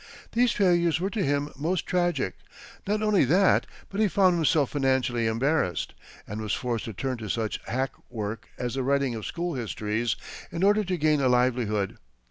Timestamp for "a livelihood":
11.21-11.99